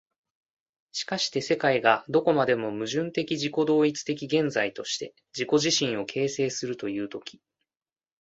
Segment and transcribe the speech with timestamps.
[0.93, 7.39] しかして世界がどこまでも矛盾的自己同一的現在として自己自身を形成するという時、